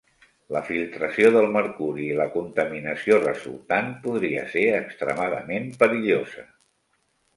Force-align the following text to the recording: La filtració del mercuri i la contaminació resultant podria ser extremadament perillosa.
La 0.53 0.61
filtració 0.69 1.29
del 1.35 1.49
mercuri 1.57 2.07
i 2.13 2.15
la 2.21 2.25
contaminació 2.37 3.19
resultant 3.25 3.91
podria 4.07 4.47
ser 4.55 4.65
extremadament 4.79 5.69
perillosa. 5.85 6.49